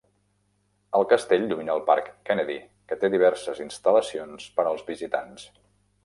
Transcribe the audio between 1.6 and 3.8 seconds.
el parc Kennedy, que té diverses